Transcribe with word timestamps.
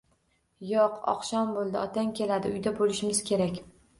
Yo'q, 0.67 0.95
oqshom 1.11 1.51
bo'ldi. 1.57 1.77
Otang 1.83 2.09
keladi, 2.21 2.53
uyda 2.57 2.75
bo'lishimiz 2.81 3.23
kerak. 3.31 3.63